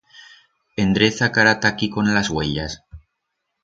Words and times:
Endreza 0.83 1.31
cara 1.35 1.59
ta 1.59 1.67
aquí 1.67 1.91
con 1.91 2.11
las 2.15 2.31
uellas. 2.31 2.81